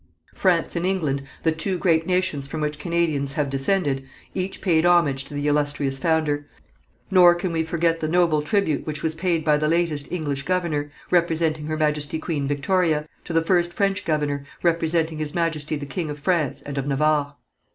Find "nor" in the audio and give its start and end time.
7.11-7.35